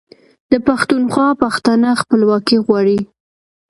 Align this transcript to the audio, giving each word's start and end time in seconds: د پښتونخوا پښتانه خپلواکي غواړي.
د 0.51 0.53
پښتونخوا 0.67 1.27
پښتانه 1.43 1.89
خپلواکي 2.01 2.57
غواړي. 2.65 2.99